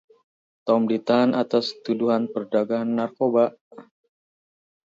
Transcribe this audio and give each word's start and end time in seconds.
Tom 0.65 0.81
ditahan 0.91 1.31
atas 1.43 1.65
tuduhan 1.85 2.23
perdagangan 2.33 2.89
narkoba. 2.97 3.45